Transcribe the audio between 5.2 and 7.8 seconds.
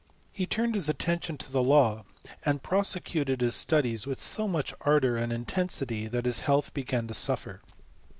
inten sity that his health began to suffer.